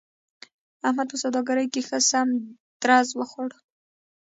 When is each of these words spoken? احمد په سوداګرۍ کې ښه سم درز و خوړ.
احمد 0.87 1.07
په 1.11 1.17
سوداګرۍ 1.23 1.67
کې 1.73 1.81
ښه 1.87 1.99
سم 2.09 2.27
درز 2.81 3.09
و 3.15 3.21
خوړ. 3.31 3.49